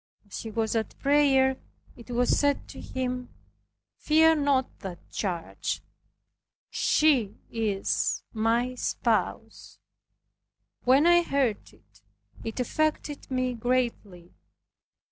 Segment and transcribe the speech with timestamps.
[0.25, 1.57] As he was at prayer,
[1.95, 3.29] it was said to him,
[3.99, 5.83] "Fear not that charge;
[6.71, 9.77] she is my spouse."
[10.85, 12.01] When I heard this,
[12.43, 14.33] it affected me greatly.